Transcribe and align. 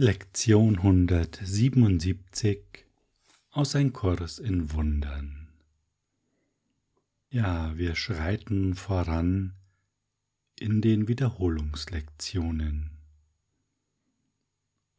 Lektion 0.00 0.76
177 0.76 2.60
aus 3.50 3.74
Ein 3.74 3.92
Kurs 3.92 4.38
in 4.38 4.72
Wundern. 4.72 5.48
Ja, 7.30 7.76
wir 7.76 7.96
schreiten 7.96 8.76
voran 8.76 9.54
in 10.56 10.80
den 10.82 11.08
Wiederholungslektionen. 11.08 12.92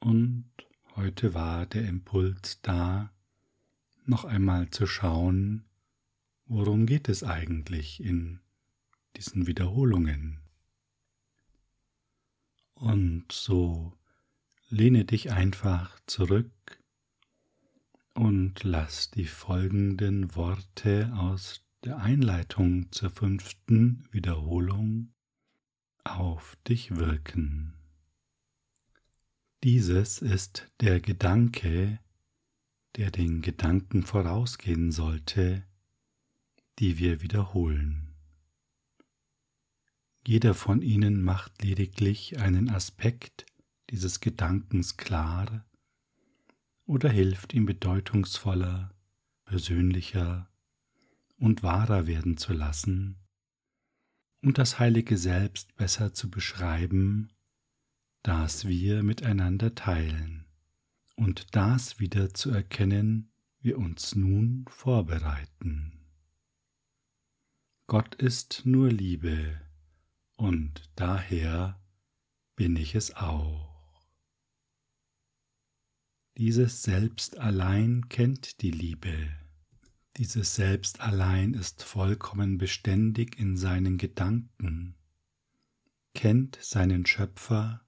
Und 0.01 0.51
heute 0.97 1.33
war 1.33 1.65
der 1.65 1.87
Impuls 1.87 2.59
da, 2.61 3.13
noch 4.03 4.25
einmal 4.25 4.69
zu 4.69 4.85
schauen, 4.85 5.63
worum 6.45 6.85
geht 6.85 7.07
es 7.07 7.23
eigentlich 7.23 8.03
in 8.03 8.41
diesen 9.15 9.47
Wiederholungen. 9.47 10.41
Und 12.73 13.31
so 13.31 13.93
Lehne 14.71 15.03
dich 15.03 15.31
einfach 15.31 15.99
zurück 16.05 16.79
und 18.13 18.63
lass 18.63 19.09
die 19.09 19.25
folgenden 19.25 20.35
Worte 20.35 21.11
aus 21.15 21.65
der 21.83 21.97
Einleitung 21.97 22.91
zur 22.91 23.09
fünften 23.09 24.07
Wiederholung 24.11 25.11
auf 26.03 26.55
dich 26.67 26.95
wirken. 26.95 27.73
Dieses 29.63 30.21
ist 30.21 30.71
der 30.81 31.01
Gedanke, 31.01 31.99
der 32.95 33.09
den 33.09 33.41
Gedanken 33.41 34.03
vorausgehen 34.03 34.91
sollte, 34.91 35.65
die 36.77 36.99
wir 36.99 37.23
wiederholen. 37.23 38.13
Jeder 40.27 40.53
von 40.53 40.83
ihnen 40.83 41.23
macht 41.23 41.63
lediglich 41.63 42.37
einen 42.37 42.69
Aspekt 42.69 43.47
dieses 43.89 44.19
Gedankens 44.19 44.97
klar 44.97 45.65
oder 46.85 47.09
hilft 47.09 47.53
ihm 47.53 47.65
bedeutungsvoller, 47.65 48.93
persönlicher 49.45 50.49
und 51.37 51.63
wahrer 51.63 52.07
werden 52.07 52.37
zu 52.37 52.53
lassen 52.53 53.17
und 54.41 54.57
das 54.57 54.79
heilige 54.79 55.17
Selbst 55.17 55.75
besser 55.75 56.13
zu 56.13 56.29
beschreiben, 56.29 57.33
das 58.23 58.67
wir 58.67 59.03
miteinander 59.03 59.75
teilen 59.75 60.45
und 61.15 61.55
das 61.55 61.99
wieder 61.99 62.33
zu 62.33 62.51
erkennen, 62.51 63.31
wir 63.61 63.77
uns 63.77 64.15
nun 64.15 64.65
vorbereiten. 64.69 65.99
Gott 67.87 68.15
ist 68.15 68.61
nur 68.65 68.89
Liebe 68.89 69.59
und 70.35 70.89
daher 70.95 71.81
bin 72.55 72.75
ich 72.75 72.95
es 72.95 73.15
auch. 73.15 73.68
Dieses 76.39 76.83
Selbst 76.83 77.37
allein 77.37 78.07
kennt 78.07 78.61
die 78.61 78.71
Liebe. 78.71 79.29
Dieses 80.15 80.55
Selbst 80.55 81.01
allein 81.01 81.53
ist 81.53 81.83
vollkommen 81.83 82.57
beständig 82.57 83.37
in 83.37 83.57
seinen 83.57 83.97
Gedanken, 83.97 84.95
kennt 86.13 86.57
seinen 86.61 87.05
Schöpfer, 87.05 87.85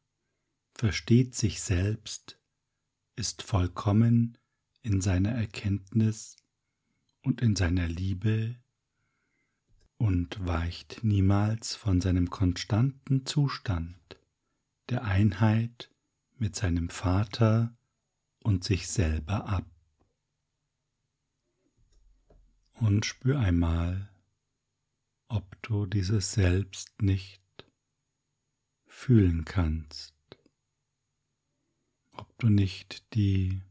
versteht 0.74 1.34
sich 1.34 1.62
selbst, 1.62 2.42
ist 3.16 3.42
vollkommen 3.42 4.38
in 4.82 5.00
seiner 5.00 5.32
Erkenntnis 5.32 6.36
und 7.22 7.40
in 7.42 7.56
seiner 7.56 7.88
Liebe 7.88 8.58
und 9.96 10.46
weicht 10.46 11.06
niemals 11.06 11.76
von 11.76 12.02
seinem 12.02 12.30
konstanten 12.30 13.26
Zustand 13.26 14.18
der 14.90 15.06
Einheit 15.06 15.90
mit 16.38 16.58
seinem 16.58 16.90
Vater 16.90 17.78
und 18.44 18.64
sich 18.64 18.88
selber 18.88 19.48
ab. 19.48 19.66
Und 22.74 23.06
spür 23.06 23.40
einmal, 23.40 24.10
ob 25.28 25.62
du 25.62 25.86
dieses 25.86 26.34
Selbst 26.34 27.02
nicht 27.02 27.42
fühlen 28.86 29.46
kannst, 29.46 30.16
ob 32.12 32.38
du 32.40 32.50
nicht 32.50 33.14
die, 33.14 33.62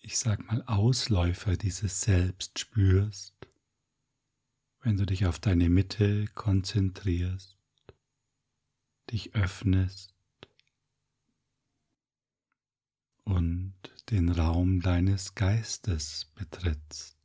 ich 0.00 0.18
sag 0.18 0.46
mal, 0.46 0.62
Ausläufer 0.66 1.56
dieses 1.56 2.00
Selbst 2.00 2.58
spürst, 2.58 3.34
wenn 4.80 4.96
du 4.96 5.04
dich 5.04 5.26
auf 5.26 5.38
deine 5.38 5.68
Mitte 5.68 6.26
konzentrierst, 6.34 7.56
dich 9.10 9.34
öffnest 9.34 10.14
und 13.24 13.74
den 14.10 14.28
Raum 14.28 14.80
deines 14.80 15.34
Geistes 15.34 16.26
betrittst. 16.34 17.16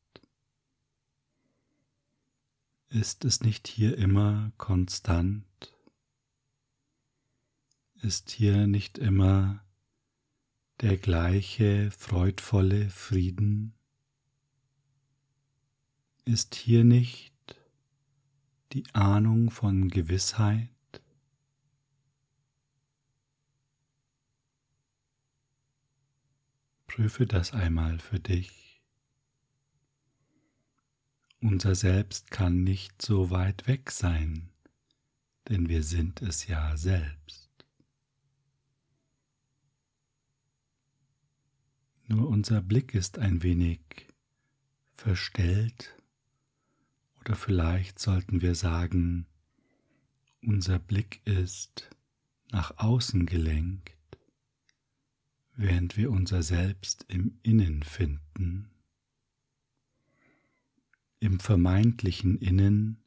Ist 2.90 3.26
es 3.26 3.42
nicht 3.42 3.68
hier 3.68 3.98
immer 3.98 4.52
konstant? 4.58 5.46
Ist 8.02 8.30
hier 8.30 8.68
nicht 8.68 8.98
immer 8.98 9.66
der 10.82 10.98
gleiche 10.98 11.92
freudvolle 11.92 12.90
Frieden? 12.90 13.74
Ist 16.24 16.56
hier 16.56 16.84
nicht 16.84 17.34
die 18.72 18.86
Ahnung 18.94 19.50
von 19.50 19.90
Gewissheit? 19.90 20.70
Prüfe 26.97 27.28
das 27.28 27.53
einmal 27.53 28.00
für 28.00 28.19
dich. 28.19 28.81
Unser 31.40 31.75
Selbst 31.75 32.31
kann 32.31 32.63
nicht 32.63 33.03
so 33.03 33.30
weit 33.30 33.68
weg 33.68 33.91
sein, 33.91 34.50
denn 35.47 35.69
wir 35.69 35.84
sind 35.84 36.24
es 36.24 36.47
ja 36.47 36.75
selbst. 36.75 37.52
Nur 42.07 42.28
unser 42.30 42.63
Blick 42.63 42.96
ist 42.96 43.19
ein 43.19 43.44
wenig 43.44 43.81
verstellt 44.96 46.02
oder 47.19 47.36
vielleicht 47.36 48.00
sollten 48.00 48.41
wir 48.41 48.56
sagen, 48.56 49.28
unser 50.41 50.80
Blick 50.80 51.22
ist 51.25 51.91
nach 52.50 52.80
außen 52.80 53.28
gelenkt 53.28 53.97
während 55.57 55.97
wir 55.97 56.12
unser 56.12 56.44
Selbst 56.44 57.06
im 57.09 57.40
Innen 57.41 57.81
finden, 57.84 58.69
im 61.19 61.40
vermeintlichen 61.40 62.38
Innen 62.38 63.03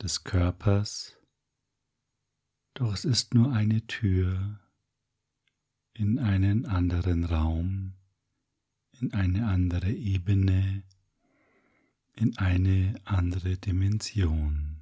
des 0.00 0.24
Körpers, 0.24 1.16
doch 2.74 2.92
es 2.92 3.04
ist 3.04 3.34
nur 3.34 3.52
eine 3.52 3.86
Tür 3.86 4.60
in 5.94 6.18
einen 6.18 6.66
anderen 6.66 7.24
Raum, 7.24 7.94
in 9.00 9.14
eine 9.14 9.48
andere 9.48 9.90
Ebene, 9.90 10.84
in 12.14 12.36
eine 12.36 12.94
andere 13.04 13.56
Dimension. 13.56 14.77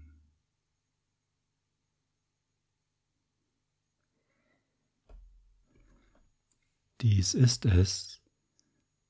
Dies 7.02 7.34
ist 7.34 7.66
es, 7.66 8.22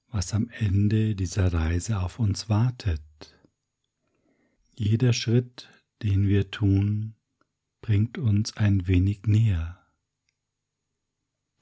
was 0.08 0.34
am 0.34 0.48
Ende 0.48 1.14
dieser 1.14 1.52
Reise 1.52 2.00
auf 2.00 2.18
uns 2.18 2.48
wartet. 2.48 3.00
Jeder 4.74 5.12
Schritt, 5.12 5.68
den 6.02 6.26
wir 6.26 6.50
tun, 6.50 7.14
bringt 7.80 8.18
uns 8.18 8.56
ein 8.56 8.88
wenig 8.88 9.26
näher. 9.26 9.86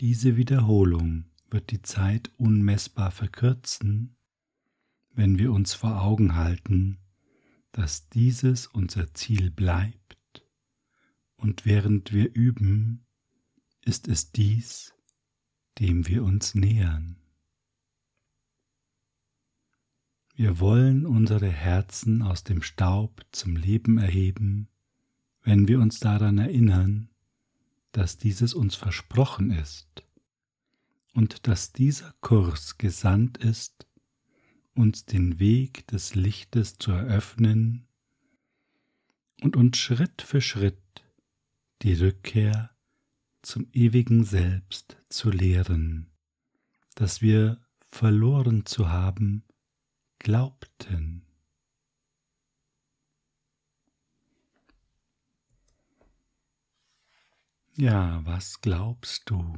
Diese 0.01 0.37
Wiederholung 0.37 1.26
wird 1.50 1.71
die 1.71 1.82
Zeit 1.82 2.31
unmessbar 2.38 3.11
verkürzen, 3.11 4.17
wenn 5.12 5.38
wir 5.38 5.53
uns 5.53 5.75
vor 5.75 6.00
Augen 6.00 6.35
halten, 6.37 6.99
dass 7.71 8.09
dieses 8.09 8.67
unser 8.67 9.12
Ziel 9.12 9.50
bleibt, 9.50 10.43
und 11.37 11.67
während 11.67 12.12
wir 12.15 12.35
üben, 12.35 13.05
ist 13.82 14.09
es 14.09 14.32
dies, 14.32 14.94
dem 15.79 16.06
wir 16.06 16.25
uns 16.25 16.55
nähern. 16.55 17.17
Wir 20.37 20.59
wollen 20.59 21.06
unsere 21.06 21.49
Herzen 21.49 22.23
aus 22.23 22.43
dem 22.43 22.62
Staub 22.62 23.25
zum 23.31 23.56
Leben 23.56 23.99
erheben, 23.99 24.69
wenn 25.43 25.69
wir 25.69 25.79
uns 25.79 26.00
daran 26.00 26.38
erinnern, 26.38 27.09
dass 27.93 28.19
dieses 28.19 28.55
uns 28.55 28.75
versprochen 28.75 29.50
ist 29.53 30.03
und 31.12 31.47
dass 31.47 31.73
dieser 31.73 32.12
Kurs 32.21 32.79
gesandt 32.79 33.38
ist, 33.38 33.87
uns 34.75 35.05
den 35.05 35.38
Weg 35.38 35.87
des 35.87 36.17
Lichtes 36.17 36.79
zu 36.79 36.91
eröffnen 36.91 37.87
und 39.41 39.55
uns 39.55 39.79
Schritt 39.79 40.23
für 40.23 40.41
Schritt 40.41 41.05
die 41.82 41.94
Rückkehr 41.94 42.71
zum 43.43 43.69
ewigen 43.73 44.25
Selbst 44.25 44.97
zu 45.14 45.31
lehren, 45.31 46.12
dass 46.94 47.22
wir 47.22 47.64
verloren 47.90 48.66
zu 48.66 48.90
haben 48.90 49.44
glaubten. 50.19 51.26
Ja, 57.76 58.25
was 58.25 58.61
glaubst 58.61 59.28
du? 59.31 59.56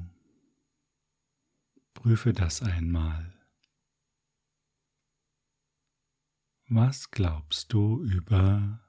Prüfe 1.95 2.33
das 2.33 2.63
einmal. 2.63 3.33
Was 6.69 7.11
glaubst 7.11 7.73
du 7.73 8.03
über 8.05 8.81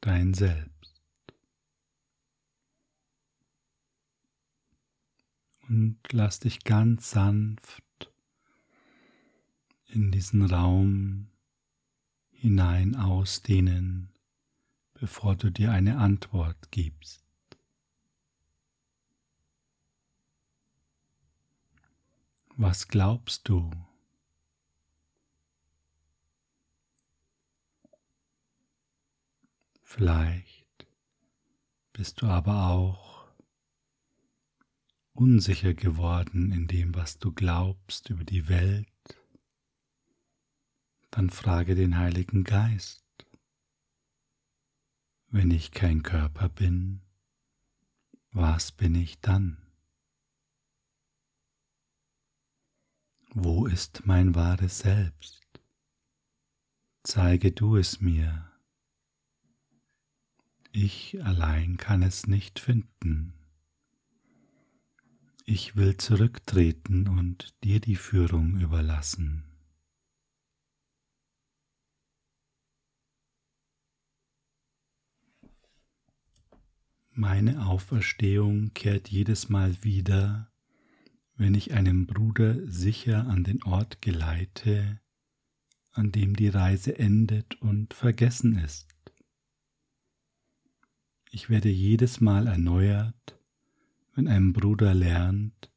dein 0.00 0.34
Selbst? 0.34 0.77
Und 5.68 5.98
lass 6.12 6.40
dich 6.40 6.64
ganz 6.64 7.10
sanft 7.10 8.10
in 9.86 10.10
diesen 10.10 10.42
Raum 10.42 11.28
hinein 12.30 12.96
ausdehnen, 12.96 14.10
bevor 14.94 15.36
du 15.36 15.50
dir 15.50 15.72
eine 15.72 15.98
Antwort 15.98 16.70
gibst. 16.70 17.24
Was 22.56 22.88
glaubst 22.88 23.48
du? 23.48 23.70
Vielleicht 29.82 30.86
bist 31.92 32.20
du 32.20 32.26
aber 32.26 32.68
auch 32.68 33.07
unsicher 35.18 35.74
geworden 35.74 36.52
in 36.52 36.66
dem, 36.66 36.94
was 36.94 37.18
du 37.18 37.32
glaubst 37.32 38.10
über 38.10 38.24
die 38.24 38.48
Welt 38.48 38.86
dann 41.10 41.30
frage 41.30 41.74
den 41.74 41.98
Heiligen 41.98 42.44
Geist, 42.44 43.04
wenn 45.30 45.50
ich 45.50 45.72
kein 45.72 46.02
Körper 46.02 46.48
bin, 46.48 47.02
was 48.30 48.72
bin 48.72 48.94
ich 48.94 49.20
dann? 49.20 49.58
Wo 53.30 53.66
ist 53.66 54.06
mein 54.06 54.34
wahres 54.34 54.80
Selbst? 54.80 55.42
Zeige 57.02 57.52
du 57.52 57.76
es 57.76 58.00
mir. 58.00 58.52
Ich 60.72 61.22
allein 61.24 61.76
kann 61.78 62.02
es 62.02 62.26
nicht 62.26 62.58
finden. 62.58 63.37
Ich 65.50 65.76
will 65.76 65.96
zurücktreten 65.96 67.08
und 67.08 67.54
dir 67.64 67.80
die 67.80 67.96
Führung 67.96 68.60
überlassen. 68.60 69.44
Meine 77.12 77.64
Auferstehung 77.66 78.74
kehrt 78.74 79.08
jedes 79.08 79.48
Mal 79.48 79.82
wieder, 79.82 80.52
wenn 81.34 81.54
ich 81.54 81.72
einen 81.72 82.06
Bruder 82.06 82.70
sicher 82.70 83.26
an 83.26 83.42
den 83.42 83.62
Ort 83.62 84.02
geleite, 84.02 85.00
an 85.92 86.12
dem 86.12 86.36
die 86.36 86.48
Reise 86.48 86.98
endet 86.98 87.54
und 87.62 87.94
vergessen 87.94 88.58
ist. 88.58 88.94
Ich 91.30 91.48
werde 91.48 91.70
jedes 91.70 92.20
Mal 92.20 92.48
erneuert, 92.48 93.37
wenn 94.18 94.26
ein 94.26 94.52
Bruder 94.52 94.94
lernt, 94.94 95.70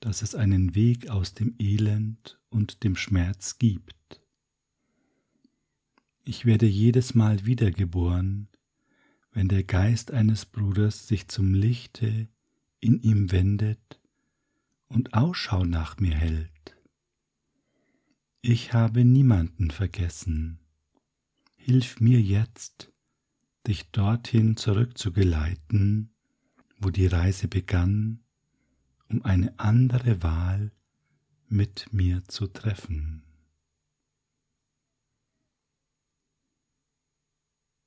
dass 0.00 0.22
es 0.22 0.34
einen 0.34 0.74
Weg 0.74 1.08
aus 1.08 1.34
dem 1.34 1.54
Elend 1.60 2.36
und 2.48 2.82
dem 2.82 2.96
Schmerz 2.96 3.58
gibt. 3.58 4.20
Ich 6.24 6.46
werde 6.46 6.66
jedes 6.66 7.14
Mal 7.14 7.46
wiedergeboren, 7.46 8.48
wenn 9.30 9.46
der 9.46 9.62
Geist 9.62 10.10
eines 10.10 10.46
Bruders 10.46 11.06
sich 11.06 11.28
zum 11.28 11.54
Lichte 11.54 12.26
in 12.80 13.00
ihm 13.02 13.30
wendet 13.30 14.00
und 14.88 15.14
Ausschau 15.14 15.64
nach 15.64 16.00
mir 16.00 16.16
hält. 16.16 16.76
Ich 18.42 18.72
habe 18.72 19.04
niemanden 19.04 19.70
vergessen. 19.70 20.58
Hilf 21.54 22.00
mir 22.00 22.20
jetzt, 22.20 22.92
dich 23.68 23.92
dorthin 23.92 24.56
zurückzugeleiten, 24.56 26.15
wo 26.78 26.90
die 26.90 27.06
Reise 27.06 27.48
begann, 27.48 28.20
um 29.08 29.24
eine 29.24 29.58
andere 29.58 30.22
Wahl 30.22 30.72
mit 31.48 31.92
mir 31.92 32.24
zu 32.24 32.46
treffen. 32.46 33.22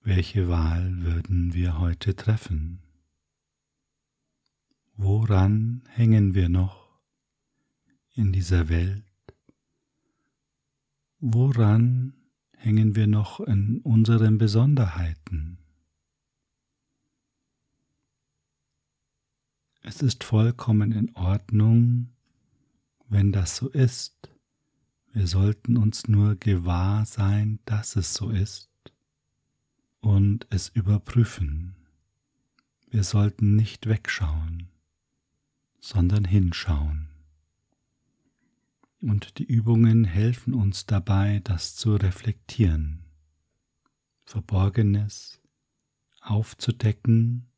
Welche 0.02 0.48
Wahl 0.48 1.02
würden 1.02 1.54
wir 1.54 1.78
heute 1.78 2.16
treffen? 2.16 2.82
Woran 4.96 5.84
hängen 5.90 6.34
wir 6.34 6.50
noch 6.50 7.00
in 8.16 8.32
dieser 8.32 8.70
Welt? 8.70 9.04
Woran 11.20 12.14
hängen 12.58 12.96
wir 12.96 13.08
noch 13.08 13.40
in 13.40 13.80
unseren 13.82 14.38
Besonderheiten? 14.38 15.59
Es 19.82 20.02
ist 20.02 20.24
vollkommen 20.24 20.92
in 20.92 21.16
Ordnung, 21.16 22.10
wenn 23.08 23.32
das 23.32 23.56
so 23.56 23.70
ist. 23.70 24.30
Wir 25.14 25.26
sollten 25.26 25.78
uns 25.78 26.08
nur 26.08 26.36
gewahr 26.36 27.06
sein, 27.06 27.60
dass 27.66 27.96
es 27.96 28.14
so 28.14 28.30
ist 28.30 28.70
und 30.02 30.46
es 30.50 30.70
überprüfen. 30.70 31.76
Wir 32.90 33.04
sollten 33.04 33.56
nicht 33.56 33.88
wegschauen, 33.88 34.68
sondern 35.80 36.26
hinschauen. 36.26 37.08
Und 39.02 39.40
die 39.40 39.46
Übungen 39.46 40.04
helfen 40.04 40.54
uns 40.54 40.86
dabei, 40.86 41.40
das 41.44 41.76
zu 41.76 41.96
reflektieren, 41.96 43.06
Verborgenes 44.26 45.40
aufzudecken 46.22 47.50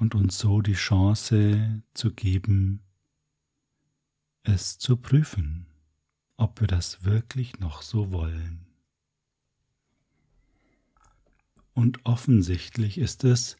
und 0.00 0.14
uns 0.14 0.38
so 0.38 0.60
die 0.62 0.74
Chance 0.74 1.82
zu 1.94 2.12
geben, 2.12 2.80
es 4.42 4.78
zu 4.78 4.96
prüfen, 4.96 5.66
ob 6.36 6.60
wir 6.60 6.68
das 6.68 7.04
wirklich 7.04 7.58
noch 7.58 7.82
so 7.82 8.12
wollen. 8.12 8.66
Und 11.74 12.04
offensichtlich 12.04 12.98
ist 12.98 13.24
es 13.24 13.56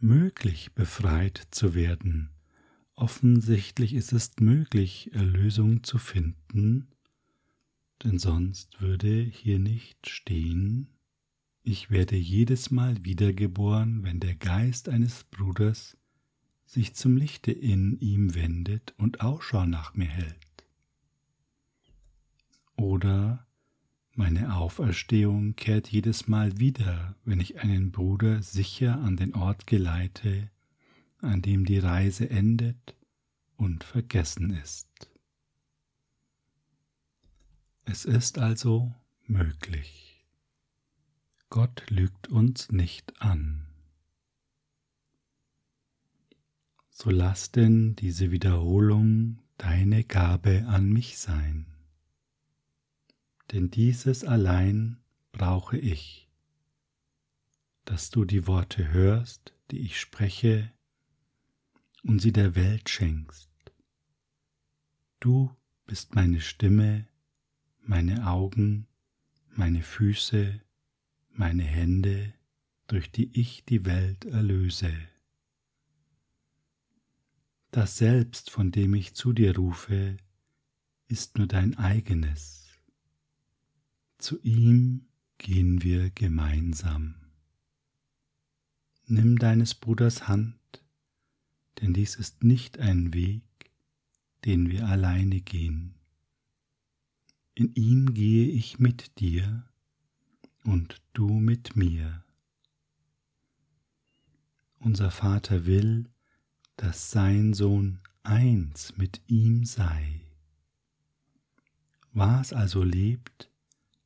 möglich, 0.00 0.72
befreit 0.74 1.48
zu 1.50 1.74
werden. 1.74 2.30
Offensichtlich 2.94 3.94
ist 3.94 4.12
es 4.12 4.32
möglich, 4.40 5.10
Erlösung 5.12 5.84
zu 5.84 5.98
finden, 5.98 6.88
denn 8.02 8.18
sonst 8.18 8.80
würde 8.80 9.22
hier 9.22 9.58
nicht 9.58 10.08
stehen, 10.08 10.88
ich 11.62 11.90
werde 11.90 12.16
jedes 12.16 12.70
Mal 12.70 13.04
wiedergeboren, 13.04 14.02
wenn 14.02 14.20
der 14.20 14.34
Geist 14.34 14.88
eines 14.88 15.24
Bruders 15.24 15.96
sich 16.64 16.94
zum 16.94 17.16
Lichte 17.16 17.52
in 17.52 17.98
ihm 17.98 18.34
wendet 18.34 18.94
und 18.96 19.20
Ausschau 19.20 19.66
nach 19.66 19.94
mir 19.94 20.08
hält. 20.08 20.36
Oder 22.76 23.46
meine 24.14 24.56
Auferstehung 24.56 25.56
kehrt 25.56 25.88
jedes 25.88 26.28
Mal 26.28 26.58
wieder, 26.58 27.16
wenn 27.24 27.40
ich 27.40 27.60
einen 27.60 27.90
Bruder 27.90 28.42
sicher 28.42 29.00
an 29.00 29.16
den 29.16 29.34
Ort 29.34 29.66
geleite, 29.66 30.50
an 31.18 31.42
dem 31.42 31.64
die 31.64 31.78
Reise 31.78 32.30
endet 32.30 32.96
und 33.56 33.84
vergessen 33.84 34.50
ist. 34.50 35.10
Es 37.84 38.04
ist 38.04 38.38
also 38.38 38.94
möglich. 39.26 40.09
Gott 41.50 41.84
lügt 41.90 42.28
uns 42.28 42.72
nicht 42.72 43.20
an. 43.20 43.66
So 46.88 47.10
lass 47.10 47.52
denn 47.52 47.96
diese 47.96 48.30
Wiederholung 48.30 49.38
deine 49.58 50.04
Gabe 50.04 50.64
an 50.66 50.88
mich 50.90 51.18
sein 51.18 51.70
denn 53.52 53.70
dieses 53.70 54.24
allein 54.24 54.98
brauche 55.32 55.76
ich, 55.76 56.28
dass 57.84 58.10
du 58.10 58.24
die 58.24 58.46
Worte 58.46 58.92
hörst, 58.92 59.52
die 59.70 59.80
ich 59.80 59.98
spreche, 59.98 60.72
und 62.02 62.20
sie 62.20 62.32
der 62.32 62.54
Welt 62.54 62.88
schenkst. 62.88 63.50
Du 65.18 65.54
bist 65.86 66.14
meine 66.14 66.40
Stimme, 66.40 67.06
meine 67.82 68.26
Augen, 68.26 68.86
meine 69.50 69.82
Füße, 69.82 70.62
meine 71.40 71.62
Hände, 71.62 72.34
durch 72.86 73.10
die 73.10 73.30
ich 73.32 73.64
die 73.64 73.86
Welt 73.86 74.26
erlöse. 74.26 74.92
das 77.70 77.96
Selbst, 77.96 78.50
von 78.50 78.72
dem 78.72 78.92
ich 78.94 79.14
zu 79.14 79.32
dir 79.32 79.56
rufe, 79.56 80.18
ist 81.08 81.38
nur 81.38 81.46
dein 81.46 81.78
eigenes. 81.78 82.68
Zu 84.18 84.38
ihm 84.42 85.06
gehen 85.38 85.82
wir 85.82 86.10
gemeinsam. 86.10 87.14
Nimm 89.06 89.38
deines 89.38 89.74
Bruders 89.74 90.28
Hand, 90.28 90.84
denn 91.80 91.94
dies 91.94 92.16
ist 92.16 92.44
nicht 92.44 92.80
ein 92.80 93.14
Weg, 93.14 93.44
den 94.44 94.68
wir 94.68 94.86
alleine 94.86 95.40
gehen. 95.40 95.94
In 97.54 97.74
ihm 97.76 98.12
gehe 98.12 98.46
ich 98.46 98.78
mit 98.78 99.18
dir 99.20 99.69
und 100.64 101.00
du 101.12 101.28
mit 101.28 101.76
mir. 101.76 102.24
Unser 104.78 105.10
Vater 105.10 105.66
will, 105.66 106.08
dass 106.76 107.10
sein 107.10 107.52
Sohn 107.52 108.00
eins 108.22 108.96
mit 108.96 109.20
ihm 109.26 109.64
sei. 109.64 110.20
Was 112.12 112.52
also 112.52 112.82
lebt, 112.82 113.50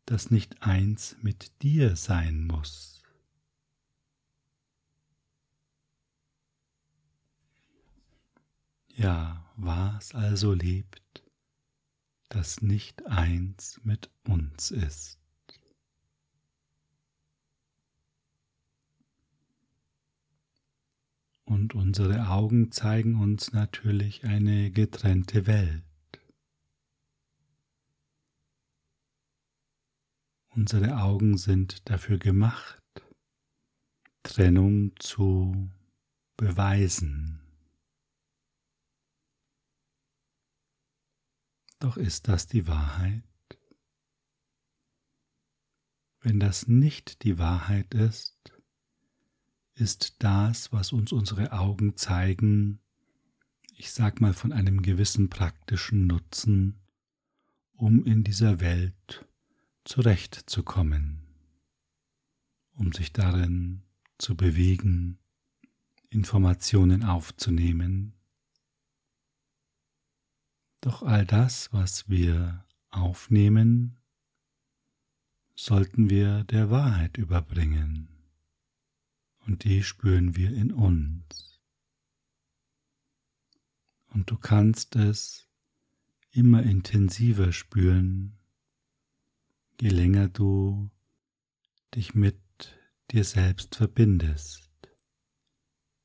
das 0.07 0.31
nicht 0.31 0.63
eins 0.63 1.17
mit 1.23 1.63
dir 1.63 1.97
sein 1.97 2.47
muss. 2.47 3.03
Ja, 8.89 9.45
was 9.57 10.15
also 10.15 10.53
lebt, 10.53 11.25
das 12.29 12.63
nicht 12.63 13.07
eins 13.07 13.81
mit 13.83 14.11
uns 14.25 14.71
ist. 14.71 15.24
Und 21.47 21.75
unsere 21.75 22.29
Augen 22.29 22.73
zeigen 22.73 23.21
uns 23.21 23.53
natürlich 23.53 24.25
eine 24.25 24.71
getrennte 24.71 25.47
Welt. 25.47 25.85
Unsere 30.49 30.99
Augen 30.99 31.37
sind 31.37 31.89
dafür 31.91 32.19
gemacht, 32.19 32.81
Trennung 34.23 34.95
zu 35.01 35.69
beweisen. 36.37 37.41
Doch 41.81 41.97
ist 41.97 42.29
das 42.29 42.47
die 42.47 42.67
Wahrheit? 42.67 43.25
Wenn 46.21 46.41
das 46.41 46.69
nicht 46.69 47.25
die 47.25 47.37
Wahrheit 47.39 47.93
ist, 47.93 48.54
ist 49.75 50.17
das, 50.21 50.73
was 50.73 50.93
uns 50.93 51.13
unsere 51.13 51.53
Augen 51.53 51.97
zeigen, 51.97 52.81
ich 53.77 53.91
sag 53.91 54.21
mal 54.21 54.33
von 54.33 54.53
einem 54.53 54.83
gewissen 54.83 55.31
praktischen 55.31 56.07
Nutzen, 56.07 56.81
um 57.77 58.05
in 58.05 58.23
dieser 58.23 58.61
Welt 58.61 59.27
zurechtzukommen, 59.85 61.23
um 62.75 62.93
sich 62.93 63.13
darin 63.13 63.83
zu 64.19 64.37
bewegen, 64.37 65.19
Informationen 66.09 67.03
aufzunehmen. 67.03 68.15
Doch 70.81 71.03
all 71.03 71.27
das, 71.27 71.73
was 71.73 72.09
wir 72.09 72.65
aufnehmen, 72.91 73.97
sollten 75.57 76.11
wir 76.11 76.45
der 76.45 76.71
Wahrheit 76.71 77.17
überbringen, 77.17 78.14
und 79.47 79.65
die 79.65 79.83
spüren 79.83 80.37
wir 80.37 80.55
in 80.55 80.73
uns. 80.73 81.61
Und 84.09 84.31
du 84.31 84.37
kannst 84.37 84.97
es 84.97 85.49
immer 86.31 86.63
intensiver 86.63 87.53
spüren, 87.53 88.39
je 89.81 89.89
länger 89.89 90.29
du 90.29 90.91
dich 91.95 92.15
mit 92.15 92.41
dir 93.11 93.25
selbst 93.25 93.75
verbindest, 93.77 94.71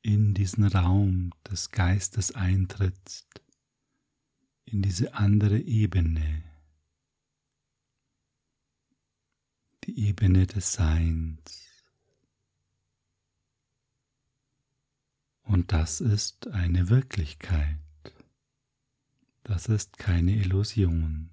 in 0.02 0.34
diesen 0.34 0.66
Raum 0.66 1.32
des 1.50 1.72
Geistes 1.72 2.34
eintrittst, 2.34 3.42
in 4.66 4.82
diese 4.82 5.14
andere 5.16 5.60
Ebene, 5.60 6.44
die 9.84 10.08
Ebene 10.08 10.46
des 10.46 10.74
Seins. 10.74 11.69
Und 15.50 15.72
das 15.72 16.00
ist 16.00 16.46
eine 16.50 16.90
Wirklichkeit, 16.90 17.80
das 19.42 19.66
ist 19.66 19.98
keine 19.98 20.36
Illusion. 20.36 21.32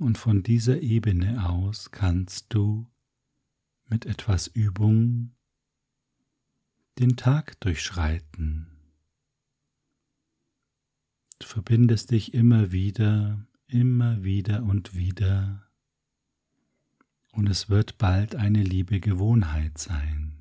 Und 0.00 0.18
von 0.18 0.42
dieser 0.42 0.80
Ebene 0.80 1.48
aus 1.48 1.92
kannst 1.92 2.46
du 2.52 2.90
mit 3.86 4.06
etwas 4.06 4.48
Übung 4.48 5.36
den 6.98 7.16
Tag 7.16 7.60
durchschreiten. 7.60 8.66
Du 11.38 11.46
verbindest 11.46 12.10
dich 12.10 12.34
immer 12.34 12.72
wieder, 12.72 13.46
immer 13.68 14.24
wieder 14.24 14.64
und 14.64 14.96
wieder 14.96 15.67
und 17.38 17.48
es 17.48 17.68
wird 17.68 17.98
bald 17.98 18.34
eine 18.34 18.64
liebe 18.64 18.98
Gewohnheit 18.98 19.78
sein. 19.78 20.32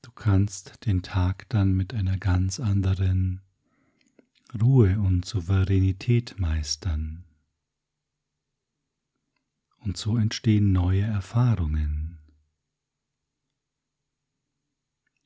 Du 0.00 0.12
kannst 0.12 0.86
den 0.86 1.02
Tag 1.02 1.48
dann 1.48 1.72
mit 1.72 1.92
einer 1.92 2.18
ganz 2.18 2.60
anderen 2.60 3.40
Ruhe 4.62 5.00
und 5.00 5.24
Souveränität 5.24 6.38
meistern. 6.38 7.24
Und 9.78 9.96
so 9.96 10.16
entstehen 10.16 10.70
neue 10.70 11.02
Erfahrungen. 11.02 12.20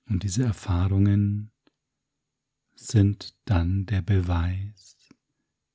Und 0.06 0.22
diese 0.22 0.44
Erfahrungen 0.44 1.50
sind 2.74 3.36
dann 3.44 3.84
der 3.84 4.00
Beweis 4.00 4.97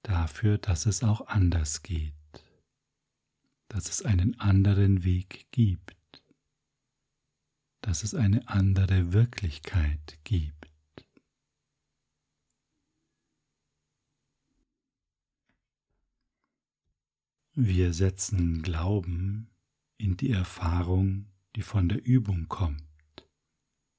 dafür, 0.03 0.57
dass 0.57 0.85
es 0.85 1.03
auch 1.03 1.27
anders 1.27 1.81
geht, 1.81 2.13
dass 3.67 3.89
es 3.89 4.03
einen 4.03 4.39
anderen 4.39 5.03
Weg 5.03 5.47
gibt, 5.51 6.23
dass 7.81 8.03
es 8.03 8.13
eine 8.13 8.47
andere 8.47 9.11
Wirklichkeit 9.11 10.19
gibt. 10.23 10.53
Wir 17.55 17.93
setzen 17.93 18.63
Glauben 18.63 19.49
in 19.97 20.17
die 20.17 20.31
Erfahrung, 20.31 21.27
die 21.55 21.61
von 21.61 21.87
der 21.87 22.03
Übung 22.03 22.47
kommt, 22.47 22.83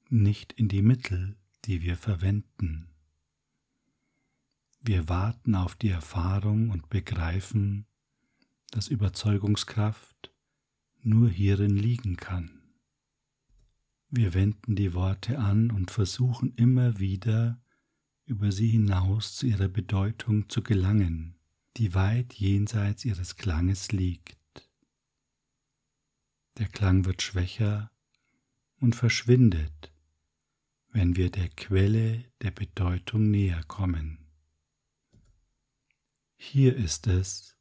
nicht 0.08 0.52
in 0.54 0.68
die 0.68 0.82
Mittel, 0.82 1.36
die 1.64 1.82
wir 1.82 1.96
verwenden. 1.96 2.93
Wir 4.84 5.08
warten 5.08 5.54
auf 5.54 5.74
die 5.74 5.88
Erfahrung 5.88 6.70
und 6.70 6.88
begreifen, 6.90 7.86
dass 8.70 8.88
Überzeugungskraft 8.88 10.32
nur 11.02 11.28
hierin 11.28 11.76
liegen 11.76 12.16
kann. 12.16 12.62
Wir 14.10 14.34
wenden 14.34 14.76
die 14.76 14.94
Worte 14.94 15.38
an 15.38 15.70
und 15.70 15.90
versuchen 15.90 16.54
immer 16.54 16.98
wieder 17.00 17.60
über 18.26 18.52
sie 18.52 18.68
hinaus 18.68 19.36
zu 19.36 19.46
ihrer 19.46 19.68
Bedeutung 19.68 20.48
zu 20.48 20.62
gelangen 20.62 21.34
die 21.76 21.94
weit 21.94 22.34
jenseits 22.34 23.04
ihres 23.04 23.36
Klanges 23.36 23.92
liegt. 23.92 24.38
Der 26.58 26.68
Klang 26.68 27.04
wird 27.04 27.22
schwächer 27.22 27.90
und 28.78 28.94
verschwindet, 28.94 29.92
wenn 30.90 31.16
wir 31.16 31.30
der 31.30 31.48
Quelle 31.48 32.24
der 32.42 32.52
Bedeutung 32.52 33.30
näher 33.30 33.62
kommen. 33.64 34.23
Hier 36.36 36.76
ist 36.76 37.06
es, 37.06 37.56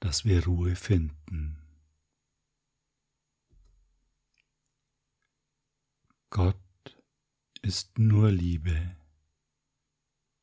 dass 0.00 0.24
wir 0.24 0.44
Ruhe 0.44 0.76
finden. 0.76 1.60
Gott 6.30 6.56
ist 7.62 7.98
nur 7.98 8.30
Liebe 8.30 8.96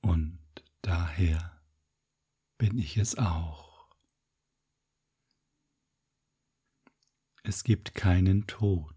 und 0.01 0.39
daher 0.81 1.61
bin 2.57 2.77
ich 2.77 2.97
es 2.97 3.17
auch. 3.17 3.89
Es 7.43 7.63
gibt 7.63 7.95
keinen 7.95 8.47
Tod. 8.47 8.95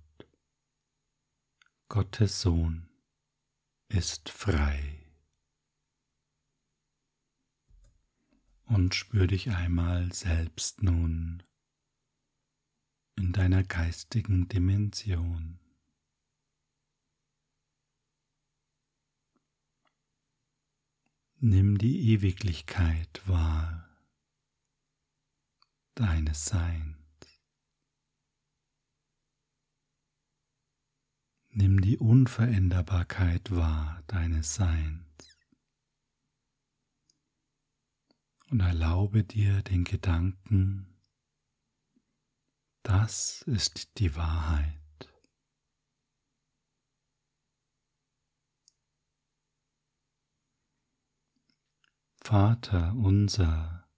Gottes 1.88 2.40
Sohn 2.42 2.88
ist 3.88 4.28
frei. 4.28 4.93
Und 8.66 8.94
spür 8.94 9.26
dich 9.26 9.50
einmal 9.50 10.12
selbst 10.12 10.82
nun 10.82 11.42
in 13.16 13.32
deiner 13.32 13.62
geistigen 13.62 14.48
Dimension. 14.48 15.58
Nimm 21.38 21.76
die 21.76 22.12
Ewiglichkeit 22.12 23.20
wahr 23.26 23.88
deines 25.94 26.46
Seins. 26.46 26.96
Nimm 31.50 31.80
die 31.80 31.98
Unveränderbarkeit 31.98 33.54
wahr 33.54 34.02
deines 34.06 34.54
Seins 34.54 35.03
und 38.54 38.60
erlaube 38.60 39.24
dir 39.24 39.62
den 39.62 39.82
Gedanken, 39.82 40.86
das 42.84 43.42
ist 43.48 43.98
die 43.98 44.14
Wahrheit. 44.14 44.78
Vater 52.20 52.94
unser, 52.94 53.88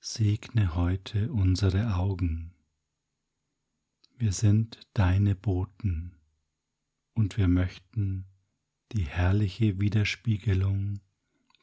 segne 0.00 0.74
heute 0.74 1.32
unsere 1.32 1.94
Augen. 1.94 2.56
Wir 4.16 4.32
sind 4.32 4.80
deine 4.92 5.36
Boten 5.36 6.16
und 7.14 7.36
wir 7.36 7.46
möchten 7.46 8.26
die 8.90 9.04
herrliche 9.04 9.78
Widerspiegelung 9.78 10.98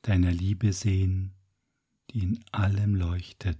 deiner 0.01 0.31
Liebe 0.31 0.71
sehen, 0.71 1.34
die 2.11 2.19
in 2.19 2.43
allem 2.51 2.95
leuchtet. 2.95 3.59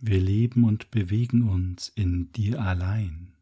Wir 0.00 0.20
leben 0.20 0.64
und 0.64 0.90
bewegen 0.90 1.48
uns 1.48 1.88
in 1.88 2.32
dir 2.32 2.60
allein. 2.60 3.34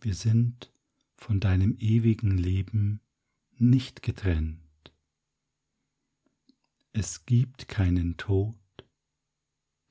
Wir 0.00 0.14
sind 0.14 0.70
von 1.16 1.40
deinem 1.40 1.76
ewigen 1.78 2.36
Leben 2.36 3.00
nicht 3.56 4.02
getrennt. 4.02 4.60
Es 6.92 7.26
gibt 7.26 7.68
keinen 7.68 8.16
Tod, 8.16 8.54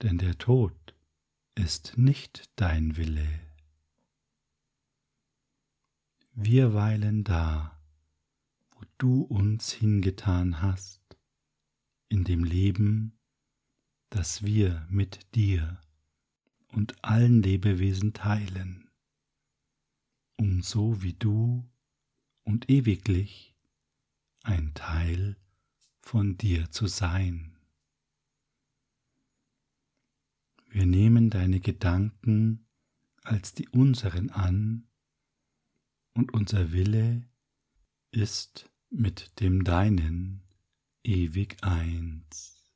denn 0.01 0.17
der 0.17 0.37
Tod 0.37 0.95
ist 1.55 1.97
nicht 1.97 2.49
dein 2.55 2.97
Wille. 2.97 3.27
Wir 6.33 6.73
weilen 6.75 7.23
da, 7.23 7.79
wo 8.71 8.81
du 8.99 9.23
uns 9.23 9.71
hingetan 9.71 10.61
hast, 10.61 10.96
in 12.09 12.23
dem 12.23 12.43
Leben, 12.43 13.17
das 14.09 14.43
wir 14.43 14.85
mit 14.89 15.35
dir 15.35 15.81
und 16.69 17.03
allen 17.03 17.41
Lebewesen 17.41 18.13
teilen, 18.13 18.89
um 20.37 20.61
so 20.61 21.01
wie 21.01 21.13
du 21.13 21.69
und 22.43 22.69
ewiglich 22.69 23.55
ein 24.43 24.73
Teil 24.73 25.35
von 25.99 26.37
dir 26.37 26.71
zu 26.71 26.87
sein. 26.87 27.57
Wir 30.69 30.85
nehmen 30.85 31.29
deine 31.29 31.59
Gedanken 31.59 32.65
als 33.23 33.53
die 33.53 33.67
unseren 33.69 34.29
an 34.29 34.87
und 36.13 36.33
unser 36.33 36.71
Wille 36.71 37.27
ist 38.11 38.69
mit 38.89 39.39
dem 39.41 39.63
Deinen 39.65 40.46
ewig 41.07 41.55
eins. 41.61 42.69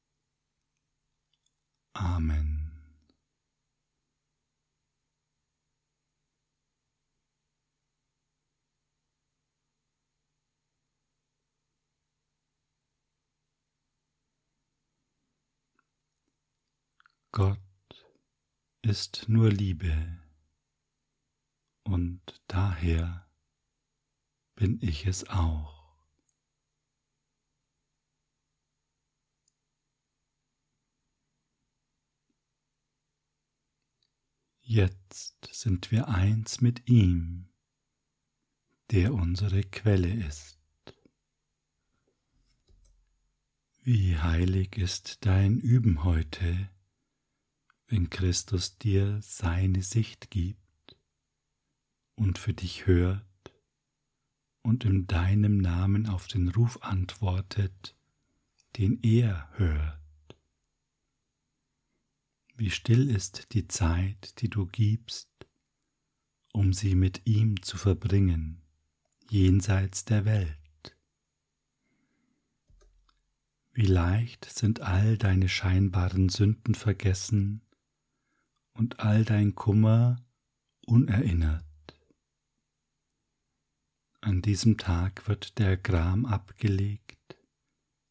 Amen. 1.94 2.72
Gott 17.34 17.60
ist 18.82 19.28
nur 19.28 19.50
Liebe 19.50 20.20
und 21.84 22.22
daher 22.48 23.28
bin 24.56 24.80
ich 24.82 25.06
es 25.06 25.28
auch. 25.30 25.81
Jetzt 34.74 35.50
sind 35.52 35.92
wir 35.92 36.08
eins 36.08 36.62
mit 36.62 36.88
ihm, 36.88 37.50
der 38.90 39.14
unsere 39.14 39.64
Quelle 39.64 40.10
ist. 40.26 40.58
Wie 43.84 44.18
heilig 44.18 44.78
ist 44.78 45.26
dein 45.26 45.60
Üben 45.60 46.06
heute, 46.06 46.70
wenn 47.88 48.10
Christus 48.10 48.78
dir 48.78 49.20
seine 49.22 49.84
Sicht 49.84 50.32
gibt 50.32 50.96
und 52.16 52.38
für 52.38 52.54
dich 52.54 52.88
hört 52.88 53.26
und 54.62 54.86
in 54.86 55.06
deinem 55.06 55.58
Namen 55.58 56.08
auf 56.08 56.30
den 56.30 56.48
Ruf 56.48 56.82
antwortet, 56.82 57.94
den 58.78 59.04
er 59.04 59.50
hört. 59.58 60.01
Wie 62.56 62.70
still 62.70 63.10
ist 63.10 63.54
die 63.54 63.68
Zeit, 63.68 64.42
die 64.42 64.50
du 64.50 64.66
gibst, 64.66 65.30
um 66.54 66.74
sie 66.74 66.96
mit 66.96 67.26
ihm 67.26 67.62
zu 67.62 67.78
verbringen, 67.78 68.62
jenseits 69.30 70.06
der 70.06 70.26
Welt. 70.26 70.58
Wie 73.74 73.86
leicht 73.86 74.46
sind 74.46 74.82
all 74.82 75.18
deine 75.18 75.48
scheinbaren 75.48 76.28
Sünden 76.28 76.76
vergessen 76.76 77.62
und 78.74 79.00
all 79.00 79.24
dein 79.24 79.56
Kummer 79.56 80.18
unerinnert. 80.86 81.64
An 84.20 84.42
diesem 84.42 84.78
Tag 84.78 85.28
wird 85.28 85.58
der 85.58 85.78
Gram 85.78 86.26
abgelegt, 86.26 87.38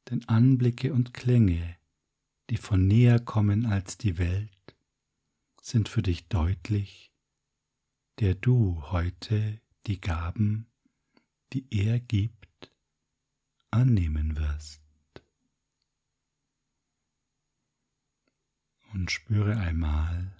denn 0.09 0.26
Anblicke 0.29 0.92
und 0.94 1.12
Klänge, 1.12 1.76
die 2.50 2.56
von 2.56 2.86
näher 2.88 3.20
kommen 3.20 3.64
als 3.64 3.96
die 3.96 4.18
Welt, 4.18 4.76
sind 5.62 5.88
für 5.88 6.02
dich 6.02 6.26
deutlich, 6.28 7.12
der 8.18 8.34
du 8.34 8.82
heute 8.90 9.60
die 9.86 10.00
Gaben, 10.00 10.66
die 11.52 11.64
er 11.70 12.00
gibt, 12.00 12.72
annehmen 13.70 14.36
wirst. 14.36 14.82
Und 18.92 19.12
spüre 19.12 19.56
einmal, 19.56 20.36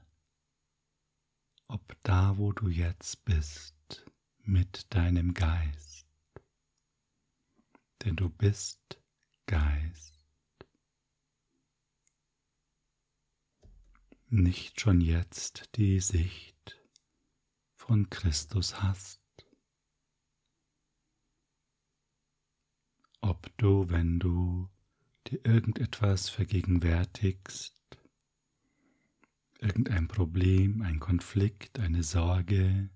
ob 1.69 1.97
da, 2.03 2.37
wo 2.37 2.53
du 2.53 2.69
jetzt 2.69 3.25
bist, 3.25 4.05
mit 4.43 4.93
deinem 4.93 5.33
Geist, 5.33 6.09
denn 8.03 8.17
du 8.17 8.29
bist 8.29 9.01
Geist. 9.47 10.10
Nicht 14.33 14.81
schon 14.81 15.01
jetzt 15.01 15.71
die 15.75 15.99
Sicht 15.99 16.81
von 17.75 18.11
Christus 18.11 18.81
hast. 18.81 19.21
Ob 23.21 23.51
du, 23.57 23.91
wenn 23.91 24.21
du 24.21 24.71
dir 25.27 25.45
irgendetwas 25.45 26.29
vergegenwärtigst, 26.29 27.75
irgendein 29.59 30.07
Problem, 30.07 30.83
ein 30.83 31.01
Konflikt, 31.01 31.81
eine 31.81 32.05
Sorge, 32.05 32.89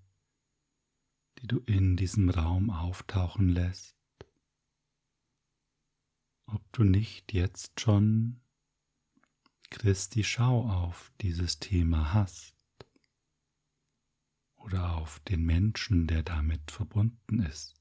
die 1.40 1.49
du 1.49 1.59
in 1.66 1.97
diesem 1.97 2.31
Raum 2.31 2.70
auftauchen 2.70 3.49
lässt, 3.49 3.97
ob 6.47 6.62
du 6.73 6.85
nicht 6.85 7.33
jetzt 7.33 7.81
schon 7.81 8.40
Christi 9.75 10.23
Schau 10.23 10.71
auf 10.71 11.13
dieses 11.21 11.59
Thema 11.59 12.15
hast 12.15 12.57
oder 14.55 14.97
auf 14.97 15.19
den 15.19 15.45
Menschen, 15.45 16.07
der 16.07 16.23
damit 16.23 16.71
verbunden 16.71 17.41
ist. 17.43 17.75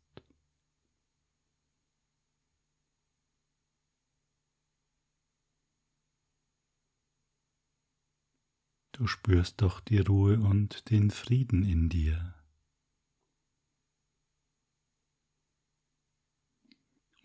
Du 8.93 9.05
spürst 9.05 9.61
doch 9.61 9.79
die 9.79 9.99
Ruhe 9.99 10.39
und 10.39 10.89
den 10.89 11.11
Frieden 11.11 11.63
in 11.63 11.89
dir. 11.89 12.33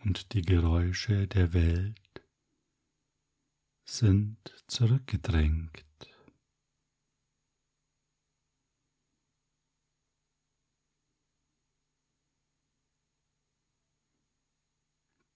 und 0.04 0.32
die 0.32 0.42
Geräusche 0.42 1.26
der 1.26 1.52
Welt 1.52 2.00
sind 3.88 4.36
zurückgedrängt. 4.66 5.84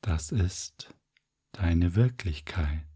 Das 0.03 0.31
ist 0.31 0.95
deine 1.53 1.95
Wirklichkeit. 1.95 2.87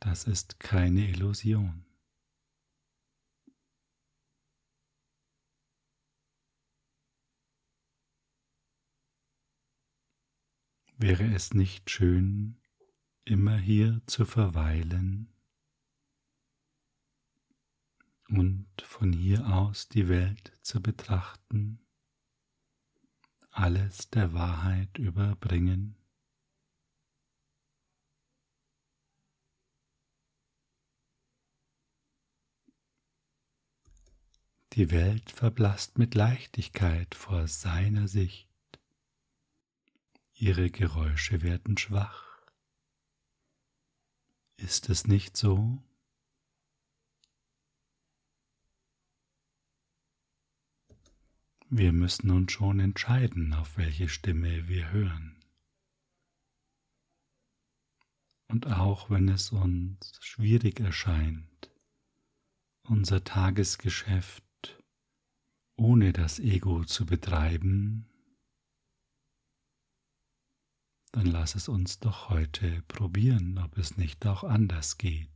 Das 0.00 0.24
ist 0.24 0.60
keine 0.60 1.08
Illusion. 1.08 1.86
Wäre 10.98 11.24
es 11.34 11.54
nicht 11.54 11.90
schön, 11.90 12.60
immer 13.26 13.58
hier 13.58 14.00
zu 14.06 14.24
verweilen 14.24 15.28
und 18.28 18.66
von 18.82 19.12
hier 19.12 19.46
aus 19.48 19.88
die 19.88 20.08
Welt 20.08 20.56
zu 20.62 20.80
betrachten, 20.80 21.80
alles 23.50 24.10
der 24.10 24.32
Wahrheit 24.32 24.96
überbringen? 24.98 25.96
Die 34.74 34.90
Welt 34.90 35.30
verblasst 35.30 35.98
mit 35.98 36.14
Leichtigkeit 36.14 37.14
vor 37.14 37.48
seiner 37.48 38.06
Sicht. 38.06 38.46
Ihre 40.34 40.70
Geräusche 40.70 41.42
werden 41.42 41.76
schwach. 41.78 42.25
Ist 44.56 44.88
es 44.88 45.06
nicht 45.06 45.36
so? 45.36 45.82
Wir 51.68 51.92
müssen 51.92 52.28
nun 52.28 52.48
schon 52.48 52.80
entscheiden, 52.80 53.52
auf 53.52 53.76
welche 53.76 54.08
Stimme 54.08 54.68
wir 54.68 54.90
hören. 54.92 55.36
Und 58.48 58.68
auch 58.68 59.10
wenn 59.10 59.28
es 59.28 59.50
uns 59.50 60.18
schwierig 60.20 60.78
erscheint, 60.80 61.70
unser 62.84 63.24
Tagesgeschäft 63.24 64.44
ohne 65.76 66.12
das 66.12 66.38
Ego 66.38 66.84
zu 66.84 67.04
betreiben, 67.04 68.08
dann 71.16 71.28
lass 71.28 71.54
es 71.54 71.66
uns 71.70 71.98
doch 71.98 72.28
heute 72.28 72.82
probieren, 72.88 73.56
ob 73.56 73.78
es 73.78 73.96
nicht 73.96 74.26
auch 74.26 74.44
anders 74.44 74.98
geht. 74.98 75.30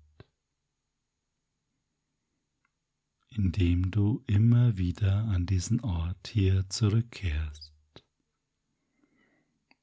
Indem 3.31 3.91
du 3.91 4.23
immer 4.27 4.77
wieder 4.77 5.25
an 5.29 5.47
diesen 5.47 5.81
Ort 5.81 6.29
hier 6.29 6.69
zurückkehrst, 6.69 7.73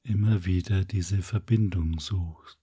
immer 0.04 0.44
wieder 0.44 0.84
diese 0.84 1.20
Verbindung 1.20 1.98
suchst, 1.98 2.60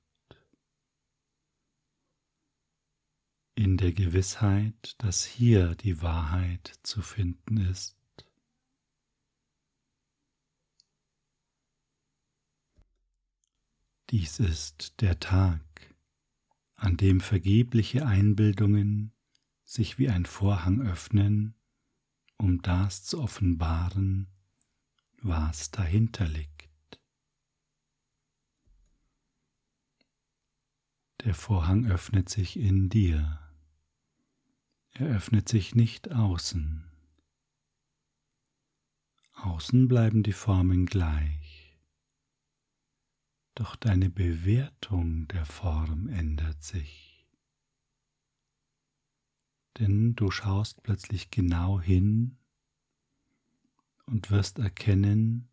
in 3.56 3.76
der 3.76 3.92
Gewissheit, 3.92 4.96
dass 5.00 5.26
hier 5.26 5.76
die 5.76 6.02
Wahrheit 6.02 6.80
zu 6.84 7.02
finden 7.02 7.58
ist 7.58 7.95
Dies 14.12 14.40
ist 14.40 15.02
der 15.02 15.20
Tag, 15.20 15.64
an 16.76 16.96
dem 16.96 17.22
vergebliche 17.22 18.06
Einbildungen 18.06 19.14
sich 19.64 19.98
wie 19.98 20.10
ein 20.10 20.28
Vorhang 20.28 20.82
öffnen, 20.82 21.56
um 22.38 22.62
das 22.62 23.04
zu 23.04 23.20
offenbaren, 23.20 24.28
was 25.22 25.72
dahinter 25.72 26.28
liegt. 26.28 27.00
Der 31.22 31.34
Vorhang 31.34 31.88
öffnet 31.88 32.30
sich 32.30 32.58
in 32.58 32.90
dir, 32.90 33.40
er 34.92 35.08
öffnet 35.08 35.50
sich 35.50 35.74
nicht 35.74 36.12
außen. 36.12 36.92
Außen 39.34 39.88
bleiben 39.88 40.22
die 40.22 40.32
Formen 40.32 40.86
gleich 40.86 41.45
doch 43.56 43.78
deine 43.78 44.10
Bewertung 44.10 45.28
der 45.30 45.46
Form 45.46 46.10
ändert 46.10 46.62
sich. 46.62 47.26
Denn 49.80 50.16
du 50.16 50.30
schaust 50.30 50.84
plötzlich 50.84 51.32
genau 51.32 51.80
hin 51.80 52.38
und 54.06 54.30
wirst 54.30 54.60
erkennen, 54.60 55.50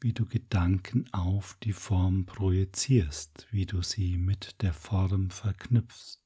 wie 0.00 0.12
du 0.12 0.26
Gedanken 0.26 1.12
auf 1.12 1.56
die 1.62 1.72
Form 1.72 2.26
projizierst, 2.26 3.46
wie 3.50 3.64
du 3.64 3.82
sie 3.82 4.18
mit 4.18 4.60
der 4.60 4.74
Form 4.74 5.30
verknüpfst, 5.30 6.20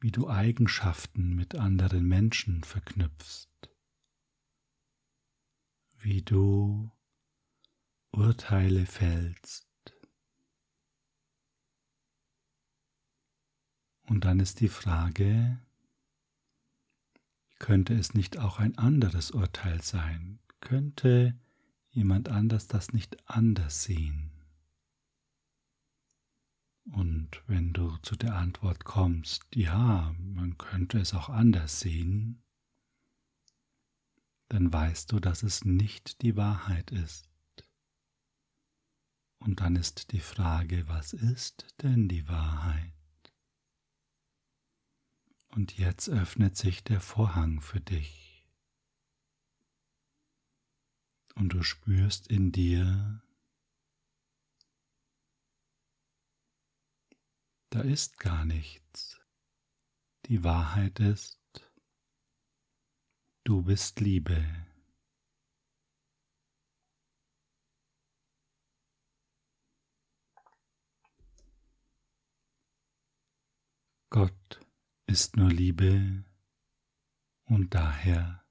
wie 0.00 0.10
du 0.10 0.28
Eigenschaften 0.28 1.34
mit 1.34 1.54
anderen 1.54 2.06
Menschen 2.06 2.64
verknüpfst, 2.64 3.48
wie 5.98 6.22
du 6.22 6.90
Urteile 8.16 8.86
fällst. 8.86 9.68
Und 14.06 14.24
dann 14.24 14.40
ist 14.40 14.60
die 14.60 14.70
Frage, 14.70 15.60
könnte 17.58 17.92
es 17.92 18.14
nicht 18.14 18.38
auch 18.38 18.58
ein 18.58 18.78
anderes 18.78 19.32
Urteil 19.32 19.82
sein? 19.82 20.38
Könnte 20.60 21.38
jemand 21.90 22.30
anders 22.30 22.68
das 22.68 22.94
nicht 22.94 23.28
anders 23.28 23.82
sehen? 23.82 24.30
Und 26.92 27.42
wenn 27.46 27.74
du 27.74 27.98
zu 27.98 28.16
der 28.16 28.36
Antwort 28.36 28.84
kommst, 28.84 29.44
ja, 29.54 30.14
man 30.18 30.56
könnte 30.56 30.98
es 30.98 31.12
auch 31.12 31.28
anders 31.28 31.80
sehen, 31.80 32.42
dann 34.48 34.72
weißt 34.72 35.12
du, 35.12 35.20
dass 35.20 35.42
es 35.42 35.66
nicht 35.66 36.22
die 36.22 36.36
Wahrheit 36.36 36.92
ist. 36.92 37.35
Und 39.46 39.60
dann 39.60 39.76
ist 39.76 40.10
die 40.10 40.20
Frage, 40.20 40.88
was 40.88 41.12
ist 41.12 41.66
denn 41.80 42.08
die 42.08 42.26
Wahrheit? 42.26 42.92
Und 45.50 45.78
jetzt 45.78 46.08
öffnet 46.08 46.56
sich 46.56 46.82
der 46.82 47.00
Vorhang 47.00 47.60
für 47.60 47.80
dich. 47.80 48.44
Und 51.36 51.50
du 51.50 51.62
spürst 51.62 52.26
in 52.26 52.50
dir, 52.50 53.22
da 57.70 57.82
ist 57.82 58.18
gar 58.18 58.44
nichts. 58.44 59.20
Die 60.24 60.42
Wahrheit 60.42 60.98
ist, 60.98 61.38
du 63.44 63.62
bist 63.62 64.00
Liebe. 64.00 64.65
Gott 74.16 74.66
ist 75.04 75.36
nur 75.36 75.50
Liebe 75.50 76.24
und 77.44 77.74
daher 77.74 78.46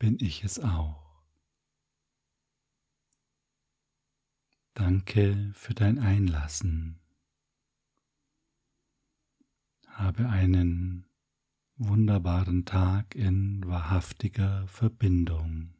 bin 0.00 0.18
ich 0.18 0.42
es 0.42 0.58
auch. 0.58 1.22
Danke 4.74 5.52
für 5.54 5.74
dein 5.74 6.00
Einlassen. 6.00 6.98
Habe 9.86 10.28
einen 10.28 11.06
wunderbaren 11.76 12.64
Tag 12.64 13.14
in 13.14 13.64
wahrhaftiger 13.64 14.66
Verbindung. 14.66 15.72